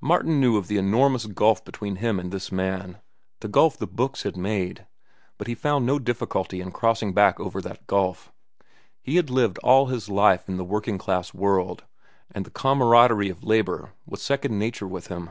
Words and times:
Martin 0.00 0.40
knew 0.40 0.56
of 0.56 0.66
the 0.66 0.76
enormous 0.76 1.26
gulf 1.26 1.64
between 1.64 1.94
him 2.02 2.18
and 2.18 2.32
this 2.32 2.50
man—the 2.50 3.46
gulf 3.46 3.76
the 3.78 3.86
books 3.86 4.24
had 4.24 4.36
made; 4.36 4.84
but 5.36 5.46
he 5.46 5.54
found 5.54 5.86
no 5.86 6.00
difficulty 6.00 6.60
in 6.60 6.72
crossing 6.72 7.12
back 7.14 7.38
over 7.38 7.60
that 7.62 7.86
gulf. 7.86 8.32
He 9.00 9.14
had 9.14 9.30
lived 9.30 9.56
all 9.58 9.86
his 9.86 10.08
life 10.08 10.48
in 10.48 10.56
the 10.56 10.64
working 10.64 10.98
class 10.98 11.32
world, 11.32 11.84
and 12.28 12.44
the 12.44 12.50
camaraderie 12.50 13.30
of 13.30 13.44
labor 13.44 13.92
was 14.04 14.20
second 14.20 14.58
nature 14.58 14.88
with 14.88 15.06
him. 15.06 15.30